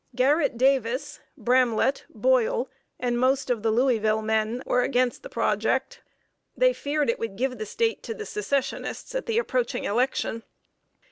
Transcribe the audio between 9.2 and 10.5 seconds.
the approaching election.